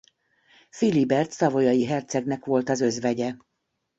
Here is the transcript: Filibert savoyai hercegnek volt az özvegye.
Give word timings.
Filibert 0.69 1.31
savoyai 1.33 1.85
hercegnek 1.85 2.45
volt 2.45 2.69
az 2.69 2.81
özvegye. 2.81 3.35